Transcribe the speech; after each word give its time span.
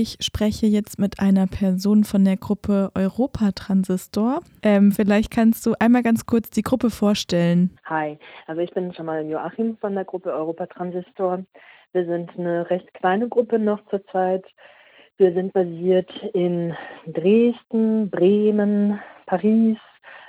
Ich 0.00 0.16
spreche 0.20 0.64
jetzt 0.64 0.98
mit 0.98 1.20
einer 1.20 1.46
Person 1.46 2.04
von 2.04 2.24
der 2.24 2.38
Gruppe 2.38 2.90
Europa 2.94 3.52
Transistor. 3.52 4.40
Ähm, 4.62 4.92
vielleicht 4.92 5.30
kannst 5.30 5.66
du 5.66 5.74
einmal 5.78 6.02
ganz 6.02 6.24
kurz 6.24 6.48
die 6.48 6.62
Gruppe 6.62 6.88
vorstellen. 6.88 7.76
Hi, 7.84 8.18
also 8.46 8.62
ich 8.62 8.70
bin 8.70 8.94
schon 8.94 9.04
mal 9.04 9.26
Joachim 9.26 9.76
von 9.76 9.94
der 9.94 10.06
Gruppe 10.06 10.32
Europa 10.32 10.64
Transistor. 10.68 11.44
Wir 11.92 12.06
sind 12.06 12.30
eine 12.38 12.70
recht 12.70 12.94
kleine 12.94 13.28
Gruppe 13.28 13.58
noch 13.58 13.84
zurzeit. 13.90 14.46
Wir 15.18 15.34
sind 15.34 15.52
basiert 15.52 16.10
in 16.32 16.74
Dresden, 17.06 18.08
Bremen, 18.08 18.98
Paris, 19.26 19.76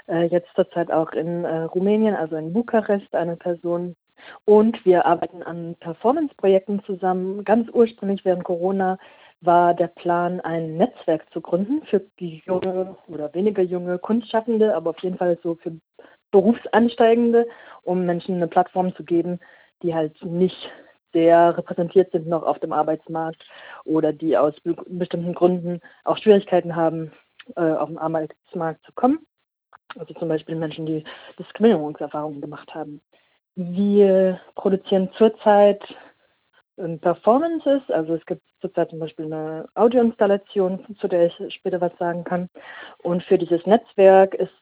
äh, 0.10 0.26
jetzt 0.26 0.50
zurzeit 0.54 0.92
auch 0.92 1.14
in 1.14 1.46
äh, 1.46 1.60
Rumänien, 1.60 2.16
also 2.16 2.36
in 2.36 2.52
Bukarest, 2.52 3.16
eine 3.16 3.38
Person. 3.38 3.96
Und 4.44 4.84
wir 4.84 5.06
arbeiten 5.06 5.44
an 5.44 5.78
Performance-Projekten 5.80 6.84
zusammen. 6.84 7.46
Ganz 7.46 7.70
ursprünglich 7.72 8.26
während 8.26 8.44
Corona 8.44 8.98
war 9.42 9.74
der 9.74 9.88
Plan, 9.88 10.40
ein 10.42 10.78
Netzwerk 10.78 11.26
zu 11.34 11.42
gründen 11.42 11.84
für 11.86 12.02
junge 12.20 12.96
oder 13.08 13.34
weniger 13.34 13.64
junge 13.64 13.98
Kunstschaffende, 13.98 14.76
aber 14.76 14.92
auf 14.92 15.00
jeden 15.00 15.18
Fall 15.18 15.38
so 15.44 15.56
für 15.56 15.74
Berufsansteigende, 16.32 17.48
um 17.84 18.06
Menschen 18.06 18.36
eine 18.36 18.48
Plattform 18.48 18.96
zu 18.96 19.04
geben, 19.04 19.40
die 19.82 19.94
halt 19.94 20.24
nicht 20.24 20.72
sehr 21.14 21.58
repräsentiert 21.58 22.12
sind 22.12 22.28
noch 22.28 22.44
auf 22.44 22.60
dem 22.60 22.72
Arbeitsmarkt 22.72 23.44
oder 23.84 24.14
die 24.14 24.38
aus 24.38 24.54
bestimmten 24.88 25.34
Gründen 25.34 25.82
auch 26.06 26.18
Schwierigkeiten 26.18 26.76
haben, 26.76 27.12
äh, 27.56 27.62
auf 27.62 27.90
den 27.90 27.98
Arbeitsmarkt 27.98 28.86
zu 28.86 28.94
kommen. 28.94 29.26
Also 29.98 30.14
zum 30.14 30.30
Beispiel 30.30 30.56
Menschen, 30.56 30.86
die 30.86 31.04
Diskriminierungserfahrungen 31.38 32.40
gemacht 32.40 32.74
haben. 32.74 33.02
Wir 33.56 34.40
produzieren 34.56 35.10
zurzeit 35.18 35.84
Performances, 37.02 37.82
also 37.90 38.16
es 38.16 38.26
gibt 38.26 38.42
zurzeit 38.60 38.90
zum 38.90 39.00
Beispiel 39.00 39.26
eine 39.26 39.68
Audioinstallation, 39.76 40.98
zu 41.00 41.08
der 41.08 41.28
ich 41.28 41.54
später 41.54 41.82
was 41.82 41.96
sagen 41.98 42.24
kann. 42.24 42.50
Und 43.00 43.24
für 43.24 43.38
dieses 43.38 43.66
Netzwerk 43.66 44.34
ist 44.34 44.54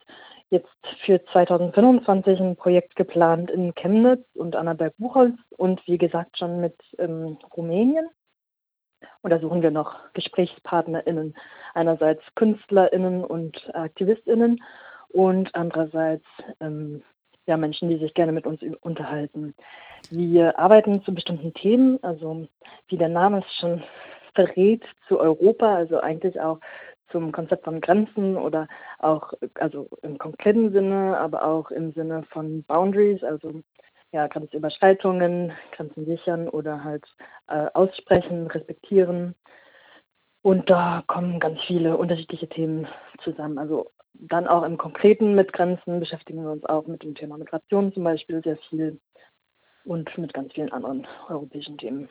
jetzt 0.50 0.68
für 1.06 1.24
2025 1.26 2.40
ein 2.40 2.56
Projekt 2.56 2.96
geplant 2.96 3.52
in 3.52 3.74
Chemnitz 3.76 4.26
und 4.36 4.56
Annaberg-Buchholz 4.56 5.38
und 5.58 5.86
wie 5.88 5.98
gesagt 5.98 6.38
schon 6.38 6.60
mit 6.60 6.76
ähm, 6.98 7.38
Rumänien. 7.56 8.10
Und 9.22 9.32
da 9.32 9.40
suchen 9.40 9.62
wir 9.62 9.72
noch 9.72 9.96
GesprächspartnerInnen. 10.14 11.36
Einerseits 11.74 12.24
KünstlerInnen 12.36 13.24
und 13.24 13.74
AktivistInnen 13.76 14.64
und 15.10 15.54
andererseits 15.56 16.26
ähm, 16.60 17.04
ja, 17.50 17.58
Menschen, 17.58 17.90
die 17.90 17.98
sich 17.98 18.14
gerne 18.14 18.32
mit 18.32 18.46
uns 18.46 18.62
unterhalten. 18.82 19.56
Wir 20.12 20.58
arbeiten 20.60 21.02
zu 21.04 21.14
bestimmten 21.14 21.52
Themen, 21.56 21.98
also 22.04 22.48
wie 22.88 22.98
der 22.98 23.10
Name 23.10 23.40
es 23.40 23.54
schon 23.56 23.84
verrät, 24.36 24.84
zu 25.08 25.20
Europa, 25.20 25.76
also 25.76 26.00
eigentlich 26.00 26.40
auch 26.40 26.60
zum 27.12 27.32
Konzept 27.32 27.66
von 27.66 27.82
Grenzen 27.82 28.38
oder 28.38 28.68
auch 29.00 29.34
also 29.56 29.90
im 30.04 30.20
konkreten 30.20 30.72
Sinne, 30.72 31.18
aber 31.18 31.44
auch 31.44 31.72
im 31.72 31.92
Sinne 31.94 32.22
von 32.30 32.64
Boundaries, 32.66 33.24
also 33.24 33.64
ja, 34.12 34.28
Grenzüberschreitungen, 34.28 35.52
Grenzen 35.72 36.06
sichern 36.06 36.50
oder 36.50 36.84
halt 36.84 37.06
äh, 37.48 37.66
aussprechen, 37.74 38.46
respektieren. 38.46 39.34
Und 40.44 40.70
da 40.70 41.04
kommen 41.08 41.40
ganz 41.40 41.60
viele 41.64 41.98
unterschiedliche 41.98 42.48
Themen 42.48 42.88
zusammen. 43.24 43.58
Also 43.58 43.90
dann 44.14 44.48
auch 44.48 44.64
im 44.64 44.78
Konkreten 44.78 45.36
mit 45.36 45.54
Grenzen 45.54 46.00
beschäftigen 46.00 46.44
wir 46.44 46.52
uns 46.52 46.66
auch 46.66 46.88
mit 46.88 47.04
dem 47.04 47.16
Thema 47.16 47.38
Migration 47.38 47.94
zum 47.94 48.04
Beispiel 48.04 48.42
sehr 48.44 48.58
viel 48.70 49.00
und 49.86 50.16
mit 50.18 50.34
ganz 50.34 50.54
vielen 50.54 50.72
anderen 50.72 51.08
europäischen 51.30 51.78
Themen. 51.78 52.10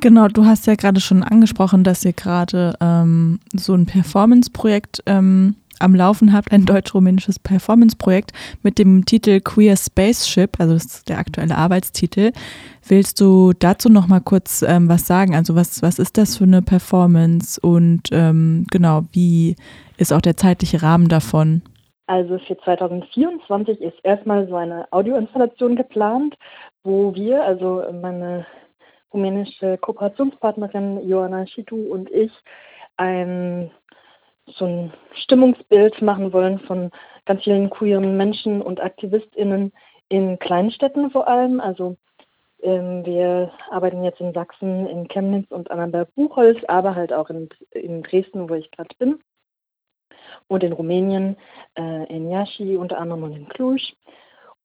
Genau, 0.00 0.26
du 0.28 0.44
hast 0.46 0.66
ja 0.66 0.74
gerade 0.74 1.00
schon 1.00 1.22
angesprochen, 1.22 1.84
dass 1.84 2.04
ihr 2.04 2.12
gerade 2.12 2.74
ähm, 2.80 3.40
so 3.54 3.74
ein 3.74 3.86
Performance-Projekt 3.86 5.02
ähm, 5.06 5.54
am 5.78 5.94
Laufen 5.94 6.32
habt, 6.32 6.52
ein 6.52 6.64
deutsch-rumänisches 6.64 7.38
Performance-Projekt 7.38 8.32
mit 8.62 8.78
dem 8.78 9.04
Titel 9.04 9.40
Queer 9.40 9.76
Spaceship, 9.76 10.58
also 10.58 10.74
das 10.74 10.86
ist 10.86 11.08
der 11.08 11.18
aktuelle 11.18 11.56
Arbeitstitel. 11.56 12.32
Willst 12.86 13.20
du 13.20 13.52
dazu 13.52 13.88
noch 13.88 14.08
mal 14.08 14.20
kurz 14.20 14.62
ähm, 14.62 14.88
was 14.88 15.06
sagen? 15.06 15.34
Also 15.34 15.54
was, 15.54 15.82
was 15.82 15.98
ist 15.98 16.18
das 16.18 16.36
für 16.36 16.44
eine 16.44 16.62
Performance 16.62 17.60
und 17.60 18.08
ähm, 18.12 18.66
genau, 18.70 19.04
wie 19.12 19.56
ist 20.02 20.12
auch 20.12 20.20
der 20.20 20.36
zeitliche 20.36 20.82
Rahmen 20.82 21.08
davon? 21.08 21.62
Also 22.06 22.38
für 22.40 22.58
2024 22.58 23.80
ist 23.80 23.98
erstmal 24.02 24.46
so 24.48 24.56
eine 24.56 24.86
Audioinstallation 24.92 25.76
geplant, 25.76 26.36
wo 26.82 27.14
wir, 27.14 27.42
also 27.44 27.84
meine 27.92 28.44
rumänische 29.14 29.78
Kooperationspartnerin 29.78 31.08
Joanna 31.08 31.46
Schitu 31.46 31.76
und 31.76 32.10
ich, 32.10 32.32
ein 32.96 33.70
so 34.46 34.64
ein 34.64 34.92
Stimmungsbild 35.14 36.02
machen 36.02 36.32
wollen 36.32 36.58
von 36.60 36.90
ganz 37.24 37.44
vielen 37.44 37.70
queeren 37.70 38.16
Menschen 38.16 38.60
und 38.60 38.80
AktivistInnen 38.80 39.72
in 40.08 40.38
Kleinstädten 40.38 41.10
vor 41.10 41.28
allem. 41.28 41.60
Also 41.60 41.96
ähm, 42.62 43.06
wir 43.06 43.52
arbeiten 43.70 44.02
jetzt 44.02 44.20
in 44.20 44.32
Sachsen, 44.32 44.86
in 44.86 45.06
Chemnitz 45.08 45.50
und 45.50 45.70
Annenberg-Buchholz, 45.70 46.58
aber 46.66 46.94
halt 46.94 47.12
auch 47.12 47.30
in, 47.30 47.48
in 47.70 48.02
Dresden, 48.02 48.48
wo 48.48 48.54
ich 48.54 48.70
gerade 48.72 48.94
bin. 48.98 49.20
Und 50.52 50.62
in 50.62 50.74
Rumänien, 50.74 51.38
äh, 51.78 52.04
in 52.14 52.30
Iași 52.30 52.76
unter 52.76 52.98
anderem 52.98 53.22
und 53.22 53.32
in 53.32 53.48
Cluj. 53.48 53.80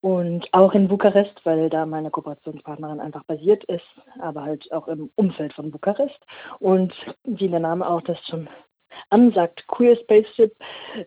Und 0.01 0.45
auch 0.51 0.73
in 0.73 0.89
Bukarest, 0.89 1.39
weil 1.45 1.69
da 1.69 1.85
meine 1.85 2.11
Kooperationspartnerin 2.11 2.99
einfach 2.99 3.23
basiert 3.23 3.63
ist, 3.63 3.87
aber 4.19 4.43
halt 4.43 4.69
auch 4.73 4.89
im 4.89 5.09
Umfeld 5.15 5.53
von 5.53 5.71
Bukarest. 5.71 6.19
Und 6.59 6.93
wie 7.23 7.47
der 7.47 7.61
Name 7.61 7.89
auch 7.89 8.01
das 8.01 8.19
schon 8.27 8.49
ansagt, 9.09 9.65
Queer 9.67 9.95
Spaceship 9.95 10.53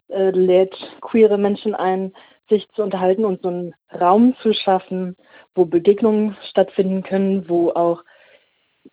äh, 0.09 0.31
lädt 0.31 0.75
queere 1.03 1.37
Menschen 1.37 1.75
ein, 1.75 2.15
sich 2.49 2.67
zu 2.71 2.83
unterhalten 2.83 3.27
und 3.27 3.43
so 3.43 3.49
einen 3.49 3.75
Raum 3.93 4.35
zu 4.41 4.55
schaffen, 4.55 5.15
wo 5.55 5.67
Begegnungen 5.67 6.39
stattfinden 6.49 7.03
können, 7.03 7.51
wo 7.51 7.71
auch 7.71 8.03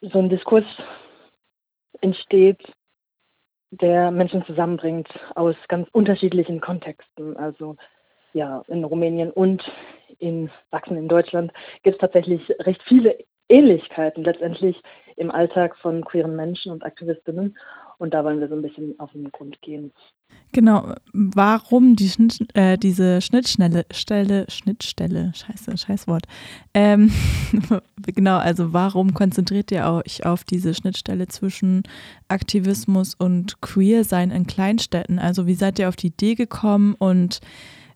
so 0.02 0.19
ein 0.19 0.28
Diskurs 0.28 0.66
entsteht, 2.02 2.59
der 3.72 4.12
Menschen 4.12 4.46
zusammenbringt 4.46 5.08
aus 5.36 5.56
ganz 5.68 5.88
unterschiedlichen 5.92 6.62
Kontexten. 6.62 7.36
Also 7.38 7.76
ja, 8.34 8.64
in 8.68 8.84
Rumänien 8.84 9.32
und 9.32 9.64
in 10.20 10.50
Sachsen 10.72 10.98
in 10.98 11.08
Deutschland 11.08 11.52
gibt 11.84 11.96
es 11.96 12.02
tatsächlich 12.02 12.50
recht 12.60 12.82
viele 12.84 13.18
Ähnlichkeiten 13.50 14.24
letztendlich 14.24 14.81
im 15.16 15.31
Alltag 15.31 15.75
von 15.78 16.03
queeren 16.06 16.35
Menschen 16.35 16.72
und 16.72 16.85
Aktivistinnen. 16.85 17.58
Und 17.97 18.13
da 18.13 18.24
wollen 18.24 18.40
wir 18.40 18.47
so 18.47 18.56
ein 18.56 18.62
bisschen 18.62 19.00
auf 19.00 19.12
den 19.12 19.31
Grund 19.31 19.59
gehen. 19.62 19.91
Genau, 20.53 20.94
warum 21.13 21.96
die 21.96 22.09
Schnitt, 22.09 22.47
äh, 22.56 22.78
diese 22.78 23.22
Schnittstelle, 23.22 23.86
Stelle, 23.91 24.46
Schnittstelle, 24.50 25.31
scheiße, 25.34 25.78
scheiß 25.78 26.06
Ähm, 26.74 27.12
genau, 28.06 28.38
also 28.38 28.72
warum 28.72 29.13
konzentriert 29.13 29.72
ihr 29.72 29.86
euch 29.86 30.25
auf 30.25 30.44
diese 30.44 30.74
Schnittstelle 30.74 31.28
zwischen 31.28 31.84
Aktivismus 32.28 33.13
und 33.16 33.62
Queer-Sein 33.62 34.31
in 34.31 34.47
Kleinstädten? 34.47 35.19
Also 35.19 35.47
wie 35.47 35.56
seid 35.56 35.80
ihr 35.80 35.90
auf 35.90 35.96
die 35.96 36.07
Idee 36.07 36.36
gekommen 36.36 36.96
und 36.97 37.40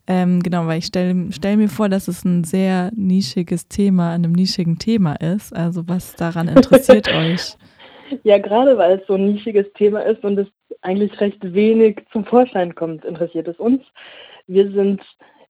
ähm, 0.06 0.42
genau, 0.42 0.66
weil 0.66 0.78
ich 0.78 0.86
stelle 0.86 1.30
stell 1.30 1.56
mir 1.56 1.68
vor, 1.68 1.88
dass 1.88 2.08
es 2.08 2.24
ein 2.24 2.44
sehr 2.44 2.90
nischiges 2.94 3.68
Thema, 3.68 4.08
an 4.08 4.24
einem 4.24 4.32
nischigen 4.32 4.78
Thema 4.78 5.14
ist. 5.14 5.54
Also 5.54 5.86
was 5.86 6.16
daran 6.16 6.48
interessiert 6.48 7.08
euch? 7.14 7.56
Ja, 8.24 8.38
gerade 8.38 8.76
weil 8.76 8.98
es 8.98 9.06
so 9.06 9.14
ein 9.14 9.26
nischiges 9.26 9.72
Thema 9.74 10.00
ist 10.00 10.22
und 10.24 10.38
es 10.38 10.48
eigentlich 10.82 11.18
recht 11.20 11.38
wenig 11.54 12.04
zum 12.12 12.24
Vorschein 12.24 12.74
kommt, 12.74 13.04
interessiert 13.04 13.48
es 13.48 13.58
uns. 13.58 13.82
Wir 14.46 14.70
sind 14.72 15.00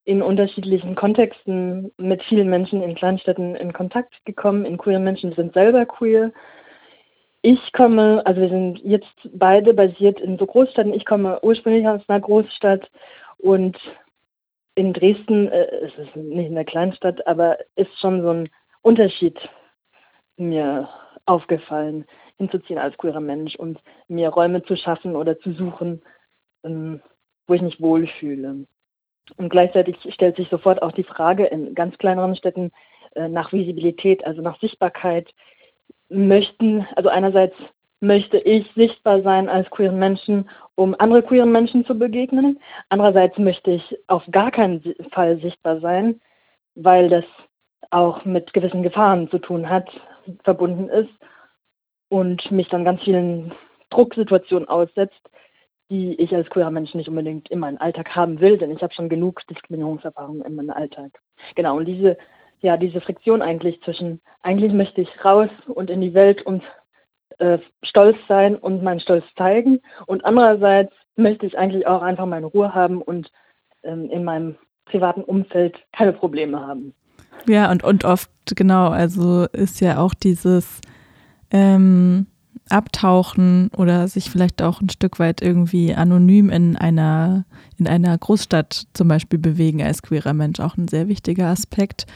in 0.05 0.21
unterschiedlichen 0.21 0.95
Kontexten 0.95 1.93
mit 1.97 2.23
vielen 2.25 2.49
Menschen 2.49 2.83
in 2.83 2.95
Kleinstädten 2.95 3.55
in 3.55 3.73
Kontakt 3.73 4.13
gekommen. 4.25 4.65
In 4.65 4.77
queeren 4.77 5.05
Menschen 5.05 5.33
sind 5.33 5.55
selber 5.55 5.87
queer. 5.87 6.33
Ich 7.41 7.73
komme, 7.73 8.23
also 8.25 8.41
wir 8.41 8.49
sind 8.49 8.81
jetzt 8.85 9.15
beide 9.33 9.75
basiert 9.75 10.21
in 10.21 10.39
so 10.39 10.47
Großstädten. 10.47 10.95
Ich 10.95 11.05
komme 11.05 11.41
ursprünglich 11.43 11.87
aus 11.87 12.03
einer 12.09 12.21
Großstadt 12.21 12.91
und 13.39 13.77
in 14.75 14.93
Dresden, 14.93 15.49
äh, 15.49 15.67
es 15.85 15.97
ist 15.99 16.17
nicht 16.17 16.51
eine 16.51 16.65
Kleinstadt, 16.65 17.27
aber 17.27 17.59
ist 17.77 17.99
schon 17.99 18.23
so 18.23 18.31
ein 18.31 18.51
Unterschied 18.83 19.39
mir 20.37 20.89
aufgefallen, 21.27 22.07
hinzuziehen 22.39 22.79
als 22.79 22.97
queerer 22.97 23.21
Mensch 23.21 23.55
und 23.57 23.79
mir 24.09 24.31
Räume 24.31 24.63
zu 24.65 24.77
schaffen 24.77 25.15
oder 25.15 25.39
zu 25.39 25.53
suchen, 25.53 26.03
ähm, 26.65 27.01
wo 27.47 27.55
ich 27.55 27.63
mich 27.63 27.81
wohlfühle. 27.81 28.67
Und 29.37 29.49
gleichzeitig 29.51 29.97
stellt 30.13 30.37
sich 30.37 30.49
sofort 30.49 30.83
auch 30.83 30.93
die 30.93 31.05
Frage 31.05 31.47
in 31.47 31.75
ganz 31.75 31.97
kleineren 31.99 32.35
Städten 32.35 32.73
äh, 33.15 33.29
nach 33.29 33.53
Visibilität, 33.53 34.25
also 34.27 34.43
nach 34.43 34.59
Sichtbarkeit. 34.61 35.33
Möchten, 36.09 36.87
also 36.97 37.09
einerseits 37.09 37.55
möchte 38.03 38.37
ich 38.39 38.69
sichtbar 38.75 39.23
sein 39.23 39.49
als 39.49 39.71
queeren 39.71 39.99
Menschen, 39.99 40.51
um 40.75 40.97
andere 40.99 41.23
queeren 41.23 41.53
Menschen 41.53 41.87
zu 41.87 41.97
begegnen. 41.97 42.59
Andererseits 42.89 43.39
möchte 43.39 43.71
ich 43.71 43.97
auf 44.09 44.25
gar 44.31 44.51
keinen 44.51 44.83
Fall 45.13 45.41
sichtbar 45.41 45.81
sein, 45.81 46.21
weil 46.75 47.09
das 47.09 47.25
auch 47.91 48.25
mit 48.25 48.53
gewissen 48.53 48.83
Gefahren 48.83 49.31
zu 49.31 49.39
tun 49.39 49.69
hat, 49.69 49.89
verbunden 50.43 50.89
ist 50.89 51.11
und 52.09 52.51
mich 52.51 52.69
dann 52.69 52.85
ganz 52.85 53.03
vielen 53.03 53.55
Drucksituationen 53.91 54.69
aussetzt, 54.69 55.31
die 55.89 56.15
ich 56.15 56.35
als 56.35 56.51
queerer 56.51 56.71
Mensch 56.71 56.95
nicht 56.95 57.09
unbedingt 57.09 57.51
in 57.51 57.61
meinem 57.61 57.79
Alltag 57.79 58.17
haben 58.17 58.41
will, 58.41 58.59
denn 58.59 58.73
ich 58.73 58.83
habe 58.83 58.95
schon 58.95 59.11
genug 59.11 59.47
Diskriminierungserfahrungen 59.47 60.43
in 60.43 60.57
meinem 60.57 60.71
Alltag. 60.71 61.21
Genau, 61.55 61.77
und 61.77 61.85
diese, 61.85 62.17
ja, 62.61 62.77
diese 62.77 63.01
Friktion 63.01 63.43
eigentlich 63.43 63.81
zwischen, 63.83 64.21
eigentlich 64.43 64.73
möchte 64.73 65.03
ich 65.03 65.25
raus 65.25 65.51
und 65.69 65.91
in 65.91 66.01
die 66.01 66.15
Welt 66.15 66.43
und 66.43 66.63
äh, 67.43 67.59
stolz 67.83 68.17
sein 68.29 68.55
und 68.55 68.85
meinen 68.85 69.01
Stolz 69.01 69.25
zeigen 69.37 69.81
und 70.07 70.25
andererseits 70.25 70.93
möchte 71.17 71.45
ich 71.45 71.59
eigentlich 71.59 71.87
auch 71.89 72.01
einfach 72.01 72.27
meine 72.27 72.47
Ruhe 72.47 72.73
haben 72.73 73.03
und 73.03 73.31
ähm, 73.83 74.09
in 74.11 74.23
meinem 74.23 74.55
privaten 74.85 75.23
Umfeld 75.23 75.77
keine 75.93 76.13
Probleme 76.13 76.61
haben. 76.61 76.95
Ja, 77.49 77.71
und, 77.71 77.83
und 77.83 78.05
oft, 78.05 78.31
genau, 78.55 78.91
also 78.91 79.47
ist 79.53 79.81
ja 79.81 79.99
auch 79.99 80.15
dieses 80.15 80.81
ähm, 81.51 82.27
Abtauchen 82.69 83.71
oder 83.77 84.07
sich 84.07 84.31
vielleicht 84.31 84.63
auch 84.63 84.81
ein 84.81 84.89
Stück 84.89 85.19
weit 85.19 85.43
irgendwie 85.43 85.95
anonym 85.95 86.49
in 86.49 86.77
einer, 86.77 87.45
in 87.77 87.89
einer 87.89 88.17
Großstadt 88.17 88.87
zum 88.95 89.09
Beispiel 89.09 89.41
bewegen 89.41 89.83
als 89.83 90.03
queerer 90.03 90.33
Mensch 90.33 90.61
auch 90.61 90.77
ein 90.77 90.87
sehr 90.87 91.09
wichtiger 91.09 91.49
Aspekt. 91.49 92.07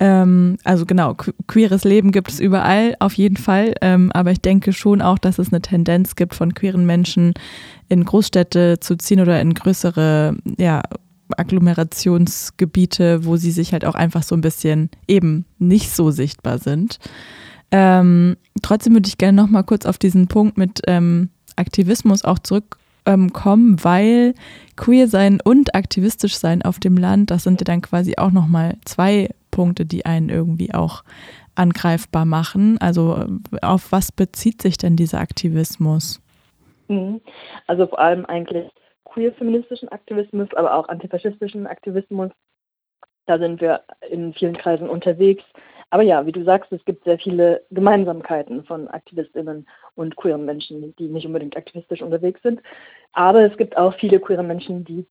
Ähm, 0.00 0.56
also 0.64 0.86
genau, 0.86 1.14
queeres 1.46 1.84
Leben 1.84 2.10
gibt 2.10 2.30
es 2.30 2.40
überall, 2.40 2.96
auf 3.00 3.12
jeden 3.12 3.36
Fall. 3.36 3.74
Ähm, 3.82 4.10
aber 4.12 4.32
ich 4.32 4.40
denke 4.40 4.72
schon 4.72 5.02
auch, 5.02 5.18
dass 5.18 5.38
es 5.38 5.52
eine 5.52 5.60
Tendenz 5.60 6.16
gibt 6.16 6.34
von 6.34 6.54
queeren 6.54 6.86
Menschen 6.86 7.34
in 7.90 8.04
Großstädte 8.04 8.80
zu 8.80 8.96
ziehen 8.96 9.20
oder 9.20 9.40
in 9.40 9.52
größere, 9.52 10.36
ja, 10.58 10.82
Agglomerationsgebiete, 11.36 13.24
wo 13.24 13.36
sie 13.36 13.52
sich 13.52 13.72
halt 13.72 13.84
auch 13.84 13.94
einfach 13.94 14.24
so 14.24 14.34
ein 14.34 14.40
bisschen 14.40 14.90
eben 15.06 15.44
nicht 15.58 15.90
so 15.94 16.10
sichtbar 16.10 16.58
sind. 16.58 16.98
Ähm, 17.70 18.36
trotzdem 18.62 18.94
würde 18.94 19.06
ich 19.06 19.18
gerne 19.18 19.40
noch 19.40 19.48
mal 19.48 19.62
kurz 19.62 19.86
auf 19.86 19.98
diesen 19.98 20.26
Punkt 20.26 20.58
mit 20.58 20.80
ähm, 20.88 21.28
Aktivismus 21.54 22.24
auch 22.24 22.40
zurückkommen, 22.40 22.80
ähm, 23.06 23.84
weil 23.84 24.34
queer 24.76 25.06
sein 25.06 25.40
und 25.44 25.74
aktivistisch 25.74 26.36
sein 26.36 26.62
auf 26.62 26.80
dem 26.80 26.96
Land, 26.96 27.30
das 27.30 27.44
sind 27.44 27.60
ja 27.60 27.64
dann 27.64 27.80
quasi 27.80 28.14
auch 28.16 28.32
noch 28.32 28.48
mal 28.48 28.76
zwei 28.84 29.28
Punkte, 29.50 29.86
die 29.86 30.06
einen 30.06 30.28
irgendwie 30.28 30.74
auch 30.74 31.02
angreifbar 31.54 32.24
machen. 32.24 32.78
Also 32.80 33.24
auf 33.62 33.92
was 33.92 34.12
bezieht 34.12 34.62
sich 34.62 34.78
denn 34.78 34.96
dieser 34.96 35.20
Aktivismus? 35.20 36.20
Mhm. 36.88 37.20
Also 37.66 37.86
vor 37.86 37.98
allem 37.98 38.24
eigentlich 38.26 38.70
queer-feministischen 39.04 39.88
Aktivismus, 39.90 40.48
aber 40.54 40.74
auch 40.74 40.88
antifaschistischen 40.88 41.66
Aktivismus. 41.66 42.30
Da 43.26 43.38
sind 43.38 43.60
wir 43.60 43.82
in 44.08 44.32
vielen 44.34 44.56
Kreisen 44.56 44.88
unterwegs. 44.88 45.44
Aber 45.90 46.02
ja, 46.04 46.24
wie 46.24 46.32
du 46.32 46.44
sagst, 46.44 46.72
es 46.72 46.84
gibt 46.84 47.04
sehr 47.04 47.18
viele 47.18 47.64
Gemeinsamkeiten 47.70 48.64
von 48.64 48.86
Aktivistinnen 48.88 49.68
und 49.96 50.16
queeren 50.16 50.44
Menschen, 50.44 50.94
die 50.96 51.08
nicht 51.08 51.26
unbedingt 51.26 51.56
aktivistisch 51.56 52.00
unterwegs 52.00 52.40
sind. 52.42 52.62
Aber 53.12 53.42
es 53.42 53.56
gibt 53.56 53.76
auch 53.76 53.94
viele 53.94 54.20
queere 54.20 54.44
Menschen, 54.44 54.84
die 54.84 55.04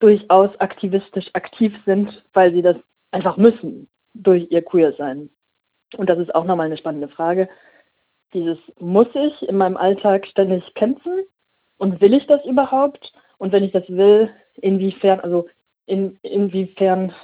durchaus 0.00 0.58
aktivistisch 0.60 1.28
aktiv 1.34 1.74
sind, 1.84 2.24
weil 2.32 2.52
sie 2.52 2.62
das 2.62 2.76
einfach 3.10 3.36
müssen 3.36 3.88
durch 4.14 4.46
ihr 4.50 4.62
Queer-Sein. 4.62 5.28
Und 5.96 6.10
das 6.10 6.18
ist 6.18 6.34
auch 6.34 6.44
nochmal 6.44 6.66
eine 6.66 6.76
spannende 6.76 7.08
Frage. 7.08 7.48
Dieses 8.34 8.58
muss 8.78 9.06
ich 9.14 9.48
in 9.48 9.56
meinem 9.56 9.76
Alltag 9.76 10.26
ständig 10.26 10.62
kämpfen 10.74 11.24
und 11.78 12.00
will 12.00 12.12
ich 12.12 12.26
das 12.26 12.44
überhaupt? 12.44 13.12
Und 13.38 13.52
wenn 13.52 13.64
ich 13.64 13.72
das 13.72 13.88
will, 13.88 14.30
inwiefern, 14.60 15.20
also 15.20 15.48
in, 15.86 16.18
inwiefern 16.22 17.14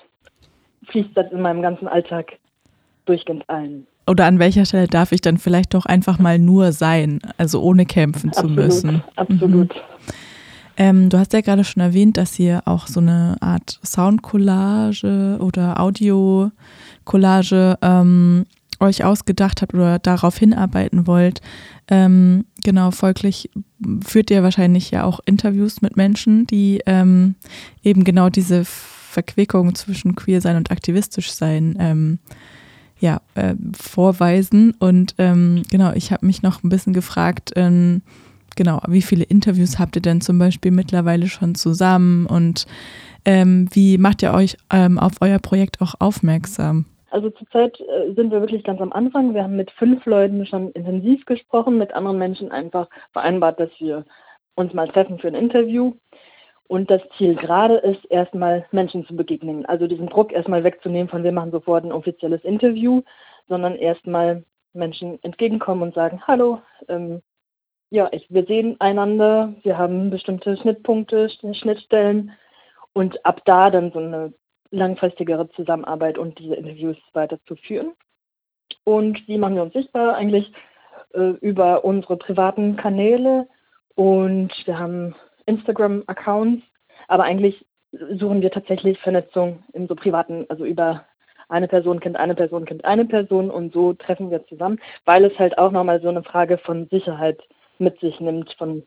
fließt 0.88 1.10
das 1.14 1.30
in 1.32 1.40
meinem 1.40 1.60
ganzen 1.60 1.88
Alltag 1.88 2.38
durchgehend 3.04 3.48
ein? 3.48 3.86
Oder 4.06 4.26
an 4.26 4.38
welcher 4.38 4.64
Stelle 4.64 4.86
darf 4.86 5.12
ich 5.12 5.20
dann 5.20 5.38
vielleicht 5.38 5.74
doch 5.74 5.86
einfach 5.86 6.18
mal 6.18 6.38
nur 6.38 6.72
sein, 6.72 7.20
also 7.38 7.62
ohne 7.62 7.86
kämpfen 7.86 8.32
zu 8.32 8.40
absolut, 8.40 8.56
müssen? 8.56 9.04
Absolut. 9.16 9.74
Mhm. 9.74 10.12
Ähm, 10.76 11.08
du 11.08 11.18
hast 11.18 11.32
ja 11.32 11.40
gerade 11.40 11.64
schon 11.64 11.82
erwähnt, 11.82 12.16
dass 12.16 12.38
ihr 12.38 12.62
auch 12.66 12.86
so 12.86 13.00
eine 13.00 13.36
Art 13.40 13.78
Soundcollage 13.84 15.38
oder 15.40 15.80
Audiocollage 15.80 17.78
ähm, 17.80 18.46
euch 18.80 19.04
ausgedacht 19.04 19.62
habt 19.62 19.74
oder 19.74 19.98
darauf 19.98 20.36
hinarbeiten 20.36 21.06
wollt. 21.06 21.40
Ähm, 21.88 22.44
genau, 22.62 22.90
folglich 22.90 23.50
führt 24.04 24.30
ihr 24.30 24.42
wahrscheinlich 24.42 24.90
ja 24.90 25.04
auch 25.04 25.20
Interviews 25.26 25.82
mit 25.82 25.96
Menschen, 25.96 26.46
die 26.46 26.80
ähm, 26.86 27.34
eben 27.82 28.04
genau 28.04 28.28
diese 28.28 28.64
Verquickung 28.64 29.74
zwischen 29.74 30.16
queer 30.16 30.40
sein 30.40 30.56
und 30.56 30.70
aktivistisch 30.70 31.32
sein 31.32 31.76
ähm, 31.78 32.18
ja, 32.98 33.20
äh, 33.34 33.54
vorweisen. 33.78 34.72
Und 34.78 35.14
ähm, 35.18 35.62
genau, 35.70 35.92
ich 35.92 36.10
habe 36.10 36.26
mich 36.26 36.42
noch 36.42 36.62
ein 36.64 36.68
bisschen 36.68 36.94
gefragt, 36.94 37.52
genau, 38.56 38.80
wie 38.88 39.02
viele 39.02 39.24
Interviews 39.24 39.78
habt 39.78 39.96
ihr 39.96 40.02
denn 40.02 40.20
zum 40.20 40.38
Beispiel 40.38 40.70
mittlerweile 40.70 41.26
schon 41.26 41.54
zusammen 41.54 42.26
und 42.26 42.66
ähm, 43.24 43.68
wie 43.72 43.98
macht 43.98 44.22
ihr 44.22 44.34
euch 44.34 44.56
auf 44.68 45.12
euer 45.20 45.38
Projekt 45.38 45.80
auch 45.80 45.94
aufmerksam? 45.98 46.84
Also 47.14 47.30
zurzeit 47.30 47.78
äh, 47.80 48.12
sind 48.14 48.32
wir 48.32 48.40
wirklich 48.40 48.64
ganz 48.64 48.80
am 48.80 48.92
Anfang. 48.92 49.34
Wir 49.34 49.44
haben 49.44 49.54
mit 49.54 49.70
fünf 49.70 50.04
Leuten 50.04 50.44
schon 50.46 50.72
intensiv 50.72 51.24
gesprochen, 51.26 51.78
mit 51.78 51.94
anderen 51.94 52.18
Menschen 52.18 52.50
einfach 52.50 52.88
vereinbart, 53.12 53.60
dass 53.60 53.70
wir 53.78 54.04
uns 54.56 54.74
mal 54.74 54.88
treffen 54.88 55.20
für 55.20 55.28
ein 55.28 55.36
Interview. 55.36 55.92
Und 56.66 56.90
das 56.90 57.02
Ziel 57.16 57.36
gerade 57.36 57.76
ist, 57.76 58.04
erstmal 58.06 58.66
Menschen 58.72 59.06
zu 59.06 59.14
begegnen. 59.14 59.64
Also 59.66 59.86
diesen 59.86 60.08
Druck 60.08 60.32
erstmal 60.32 60.64
wegzunehmen 60.64 61.08
von 61.08 61.22
wir 61.22 61.30
machen 61.30 61.52
sofort 61.52 61.84
ein 61.84 61.92
offizielles 61.92 62.42
Interview, 62.42 63.02
sondern 63.48 63.76
erstmal 63.76 64.42
Menschen 64.72 65.22
entgegenkommen 65.22 65.82
und 65.82 65.94
sagen, 65.94 66.20
hallo, 66.26 66.62
ähm, 66.88 67.22
ja, 67.94 68.08
ich, 68.10 68.26
wir 68.28 68.44
sehen 68.44 68.74
einander, 68.80 69.54
wir 69.62 69.78
haben 69.78 70.10
bestimmte 70.10 70.56
Schnittpunkte, 70.56 71.30
Schnittstellen 71.30 72.32
und 72.92 73.24
ab 73.24 73.42
da 73.44 73.70
dann 73.70 73.92
so 73.92 74.00
eine 74.00 74.32
langfristigere 74.72 75.48
Zusammenarbeit 75.50 76.18
und 76.18 76.36
diese 76.40 76.56
Interviews 76.56 76.96
weiterzuführen. 77.12 77.92
Und 78.82 79.28
wie 79.28 79.38
machen 79.38 79.54
wir 79.54 79.62
uns 79.62 79.74
sichtbar? 79.74 80.16
Eigentlich 80.16 80.52
äh, 81.12 81.34
über 81.40 81.84
unsere 81.84 82.16
privaten 82.16 82.74
Kanäle 82.74 83.46
und 83.94 84.50
wir 84.64 84.76
haben 84.76 85.14
Instagram-Accounts, 85.46 86.64
aber 87.06 87.22
eigentlich 87.22 87.64
suchen 87.92 88.42
wir 88.42 88.50
tatsächlich 88.50 88.98
Vernetzung 88.98 89.62
in 89.72 89.86
so 89.86 89.94
privaten, 89.94 90.46
also 90.48 90.64
über 90.64 91.04
eine 91.48 91.68
Person 91.68 92.00
kennt 92.00 92.16
eine 92.16 92.34
Person 92.34 92.64
kennt 92.64 92.84
eine 92.84 93.04
Person 93.04 93.52
und 93.52 93.72
so 93.72 93.92
treffen 93.92 94.32
wir 94.32 94.44
zusammen, 94.48 94.80
weil 95.04 95.24
es 95.24 95.38
halt 95.38 95.58
auch 95.58 95.70
nochmal 95.70 96.00
so 96.00 96.08
eine 96.08 96.24
Frage 96.24 96.58
von 96.58 96.88
Sicherheit 96.88 97.40
mit 97.84 98.00
sich 98.00 98.18
nimmt, 98.20 98.52
von 98.54 98.86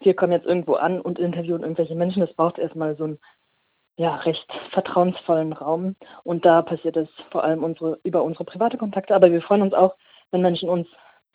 wir 0.00 0.14
kommen 0.14 0.32
jetzt 0.32 0.46
irgendwo 0.46 0.74
an 0.74 1.00
und 1.00 1.18
interviewen 1.18 1.62
irgendwelche 1.62 1.94
Menschen. 1.94 2.20
Das 2.20 2.34
braucht 2.34 2.58
erstmal 2.58 2.96
so 2.96 3.04
ein 3.04 3.18
ja, 3.96 4.16
recht 4.16 4.50
vertrauensvollen 4.70 5.52
Raum. 5.52 5.96
Und 6.24 6.44
da 6.44 6.62
passiert 6.62 6.96
es 6.96 7.08
vor 7.30 7.44
allem 7.44 7.62
unsere, 7.62 7.98
über 8.04 8.22
unsere 8.22 8.44
private 8.44 8.78
Kontakte. 8.78 9.14
Aber 9.14 9.30
wir 9.30 9.42
freuen 9.42 9.62
uns 9.62 9.74
auch, 9.74 9.94
wenn 10.30 10.42
Menschen 10.42 10.68
uns 10.68 10.88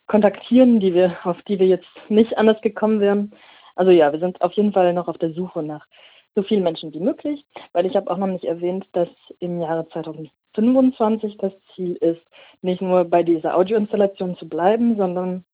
kontaktieren, 0.06 0.80
die 0.80 0.94
wir, 0.94 1.16
auf 1.24 1.40
die 1.42 1.58
wir 1.58 1.66
jetzt 1.66 1.88
nicht 2.08 2.36
anders 2.36 2.60
gekommen 2.60 3.00
wären. 3.00 3.32
Also 3.76 3.92
ja, 3.92 4.12
wir 4.12 4.18
sind 4.18 4.40
auf 4.42 4.52
jeden 4.54 4.72
Fall 4.72 4.92
noch 4.92 5.08
auf 5.08 5.18
der 5.18 5.32
Suche 5.32 5.62
nach 5.62 5.86
so 6.34 6.42
vielen 6.42 6.62
Menschen 6.62 6.92
wie 6.92 7.00
möglich, 7.00 7.44
weil 7.72 7.86
ich 7.86 7.96
habe 7.96 8.10
auch 8.10 8.16
noch 8.16 8.26
nicht 8.26 8.44
erwähnt, 8.44 8.86
dass 8.92 9.08
im 9.40 9.60
Jahre 9.60 9.88
2025 9.88 11.36
das 11.38 11.52
Ziel 11.74 11.94
ist, 11.96 12.22
nicht 12.62 12.80
nur 12.80 13.04
bei 13.04 13.22
dieser 13.22 13.56
Audioinstallation 13.56 14.36
zu 14.36 14.48
bleiben, 14.48 14.96
sondern 14.96 15.44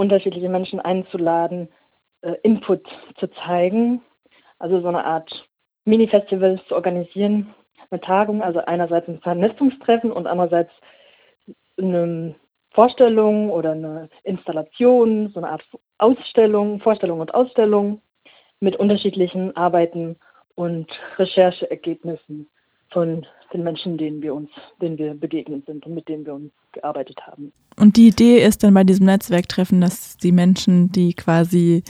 unterschiedliche 0.00 0.48
Menschen 0.48 0.80
einzuladen, 0.80 1.68
äh, 2.22 2.32
Input 2.42 2.86
zu 3.18 3.28
zeigen, 3.44 4.00
also 4.58 4.80
so 4.80 4.88
eine 4.88 5.04
Art 5.04 5.30
Mini-Festivals 5.84 6.60
zu 6.66 6.74
organisieren, 6.74 7.54
eine 7.90 8.00
Tagung, 8.00 8.42
also 8.42 8.60
einerseits 8.60 9.08
ein 9.08 9.20
Vernetzungstreffen 9.20 10.10
und 10.10 10.26
andererseits 10.26 10.72
eine 11.78 12.34
Vorstellung 12.70 13.50
oder 13.50 13.72
eine 13.72 14.08
Installation, 14.22 15.30
so 15.34 15.40
eine 15.40 15.50
Art 15.50 15.64
Ausstellung, 15.98 16.80
Vorstellung 16.80 17.20
und 17.20 17.34
Ausstellung 17.34 18.00
mit 18.60 18.76
unterschiedlichen 18.76 19.54
Arbeiten 19.56 20.16
und 20.54 20.88
Rechercheergebnissen 21.18 22.48
von 22.90 23.26
den 23.52 23.62
Menschen, 23.64 23.98
denen 23.98 24.22
wir 24.22 24.34
uns, 24.34 24.50
denen 24.80 24.98
wir 24.98 25.14
begegnet 25.14 25.66
sind 25.66 25.84
und 25.84 25.94
mit 25.94 26.08
denen 26.08 26.24
wir 26.24 26.34
uns 26.34 26.52
gearbeitet 26.72 27.26
haben. 27.26 27.52
Und 27.78 27.96
die 27.96 28.08
Idee 28.08 28.44
ist 28.44 28.62
dann 28.62 28.74
bei 28.74 28.84
diesem 28.84 29.06
Netzwerktreffen, 29.06 29.80
dass 29.80 30.16
die 30.16 30.32
Menschen, 30.32 30.92
die 30.92 31.14
quasi 31.14 31.82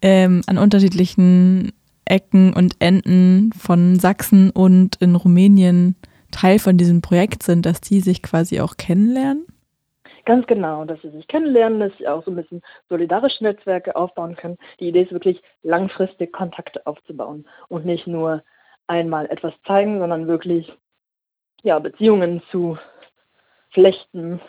ähm, 0.00 0.42
an 0.46 0.58
unterschiedlichen 0.58 1.72
Ecken 2.04 2.52
und 2.52 2.76
Enden 2.80 3.52
von 3.52 3.98
Sachsen 3.98 4.50
und 4.50 4.96
in 4.96 5.14
Rumänien 5.14 5.96
Teil 6.30 6.58
von 6.58 6.76
diesem 6.76 7.02
Projekt 7.02 7.42
sind, 7.42 7.66
dass 7.66 7.80
die 7.80 8.00
sich 8.00 8.22
quasi 8.22 8.60
auch 8.60 8.76
kennenlernen? 8.76 9.46
Ganz 10.24 10.46
genau, 10.46 10.84
dass 10.84 11.00
sie 11.02 11.10
sich 11.10 11.26
kennenlernen, 11.26 11.80
dass 11.80 11.92
sie 11.98 12.06
auch 12.06 12.24
so 12.24 12.30
ein 12.30 12.36
bisschen 12.36 12.62
solidarische 12.88 13.42
Netzwerke 13.42 13.96
aufbauen 13.96 14.36
können. 14.36 14.56
Die 14.78 14.88
Idee 14.88 15.02
ist 15.02 15.12
wirklich 15.12 15.42
langfristig 15.62 16.32
Kontakte 16.32 16.86
aufzubauen 16.86 17.46
und 17.68 17.84
nicht 17.84 18.06
nur 18.06 18.42
einmal 18.86 19.26
etwas 19.26 19.52
zeigen, 19.66 19.98
sondern 19.98 20.28
wirklich 20.28 20.72
ja, 21.62 21.78
Beziehungen 21.78 22.42
zu 22.50 22.78
flechten 23.72 24.40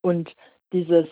und 0.00 0.30
dieses 0.72 1.06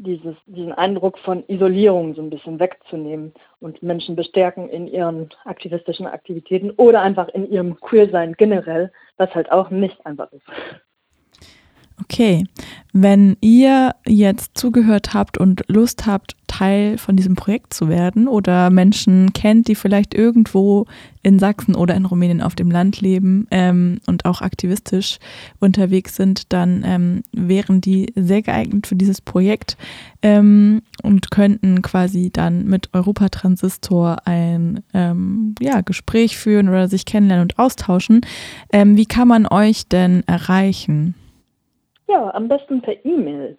dieses, 0.00 0.34
diesen 0.46 0.72
Eindruck 0.72 1.18
von 1.18 1.44
Isolierung 1.48 2.14
so 2.14 2.22
ein 2.22 2.30
bisschen 2.30 2.58
wegzunehmen 2.58 3.32
und 3.60 3.82
Menschen 3.82 4.16
bestärken 4.16 4.68
in 4.68 4.86
ihren 4.86 5.28
aktivistischen 5.44 6.06
Aktivitäten 6.06 6.70
oder 6.72 7.02
einfach 7.02 7.28
in 7.28 7.50
ihrem 7.50 7.78
Queersein 7.80 8.32
generell, 8.34 8.90
was 9.18 9.34
halt 9.34 9.52
auch 9.52 9.70
nicht 9.70 10.04
einfach 10.06 10.32
ist. 10.32 10.46
Okay, 12.02 12.44
wenn 12.94 13.36
ihr 13.42 13.94
jetzt 14.06 14.56
zugehört 14.56 15.12
habt 15.12 15.36
und 15.36 15.62
Lust 15.68 16.06
habt, 16.06 16.34
Teil 16.60 16.98
von 16.98 17.16
diesem 17.16 17.36
Projekt 17.36 17.72
zu 17.72 17.88
werden 17.88 18.28
oder 18.28 18.68
Menschen 18.68 19.32
kennt, 19.32 19.68
die 19.68 19.74
vielleicht 19.74 20.14
irgendwo 20.14 20.84
in 21.22 21.38
Sachsen 21.38 21.74
oder 21.74 21.94
in 21.94 22.04
Rumänien 22.04 22.42
auf 22.42 22.54
dem 22.54 22.70
Land 22.70 23.00
leben 23.00 23.46
ähm, 23.50 24.00
und 24.06 24.26
auch 24.26 24.42
aktivistisch 24.42 25.18
unterwegs 25.58 26.16
sind, 26.16 26.52
dann 26.52 26.84
ähm, 26.86 27.22
wären 27.32 27.80
die 27.80 28.12
sehr 28.14 28.42
geeignet 28.42 28.86
für 28.86 28.94
dieses 28.94 29.22
Projekt 29.22 29.78
ähm, 30.20 30.82
und 31.02 31.30
könnten 31.30 31.80
quasi 31.80 32.30
dann 32.30 32.66
mit 32.66 32.90
Europatransistor 32.92 34.18
ein 34.26 34.82
ähm, 34.92 35.54
ja, 35.60 35.80
Gespräch 35.80 36.36
führen 36.36 36.68
oder 36.68 36.88
sich 36.88 37.06
kennenlernen 37.06 37.44
und 37.44 37.58
austauschen. 37.58 38.20
Ähm, 38.70 38.98
wie 38.98 39.06
kann 39.06 39.28
man 39.28 39.46
euch 39.46 39.88
denn 39.88 40.24
erreichen? 40.26 41.14
Ja, 42.06 42.34
am 42.34 42.48
besten 42.48 42.82
per 42.82 43.02
E-Mail. 43.02 43.56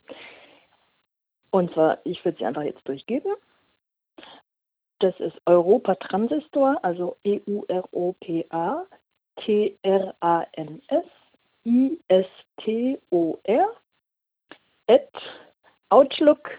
Und 1.51 1.72
zwar, 1.74 2.00
ich 2.05 2.24
würde 2.25 2.39
sie 2.39 2.46
einfach 2.46 2.63
jetzt 2.63 2.88
durchgeben. 2.88 3.34
Das 5.00 5.20
ist 5.20 5.36
Europa 5.46 5.96
Transistor, 5.96 6.79
also 6.84 7.17
E-U-R-O-P-A, 7.24 8.86
T-R-A-N-S, 9.38 11.05
I-S-T-O-R, 11.65 13.67
at 14.88 15.10
outlook.fr. 15.89 16.50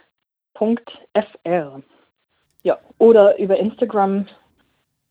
Ja, 2.64 2.78
oder 2.98 3.38
über 3.38 3.56
Instagram 3.56 4.26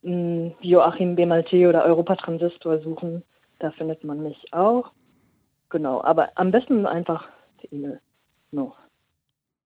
hm, 0.03 0.53
Joachim 0.61 1.15
Bemalte 1.15 1.69
oder 1.69 1.85
Europa 1.85 2.15
Transistor 2.15 2.79
suchen. 2.79 3.23
Da 3.59 3.71
findet 3.71 4.03
man 4.03 4.21
mich 4.21 4.53
auch. 4.53 4.91
Genau, 5.69 6.03
aber 6.03 6.29
am 6.35 6.51
besten 6.51 6.85
einfach 6.85 7.27
die 7.61 7.75
E-Mail. 7.75 8.01
No. 8.51 8.75